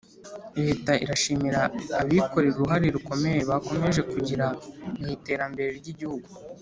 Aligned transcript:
Leta 0.65 0.91
irashimira 1.03 1.61
abikorera 2.01 2.53
uruhare 2.57 2.87
rukomeye 2.95 3.39
bakomeje 3.49 4.01
kugira 4.11 4.45
mu 4.97 5.05
iterembere 5.15 5.69
ryigihugu 5.79 6.29